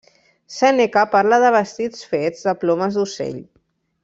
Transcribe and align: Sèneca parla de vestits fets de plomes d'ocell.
Sèneca 0.53 1.03
parla 1.11 1.39
de 1.43 1.51
vestits 1.57 2.09
fets 2.15 2.45
de 2.49 2.57
plomes 2.65 2.99
d'ocell. 3.01 3.41